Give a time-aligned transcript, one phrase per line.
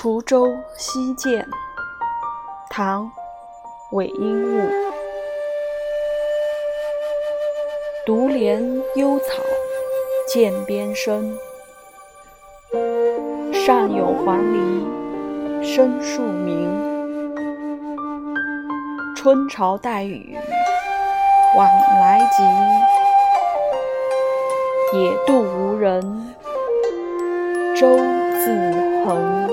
[0.00, 0.46] 滁州
[0.76, 1.44] 西涧
[2.70, 3.10] 唐
[3.90, 4.70] 韦应物
[8.06, 9.42] 独怜幽草
[10.32, 11.36] 涧边生。
[13.52, 14.86] 上有黄鹂
[15.64, 17.34] 深树鸣
[19.16, 20.38] 春潮带雨
[21.56, 21.68] 晚
[21.98, 22.44] 来急
[24.96, 26.36] 野渡无人。
[27.74, 28.50] 舟自
[29.04, 29.47] 横